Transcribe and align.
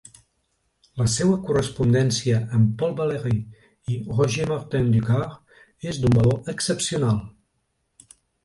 La 1.01 1.05
seua 1.15 1.35
correspondència 1.49 2.39
amb 2.59 2.71
Paul 2.79 2.95
Valéry 3.03 3.35
i 3.97 3.99
Roger 4.15 4.49
Martin 4.53 4.89
du 4.97 5.05
Gard 5.11 5.87
és 5.93 6.01
d'un 6.03 6.19
valor 6.21 6.53
excepcional. 6.55 7.25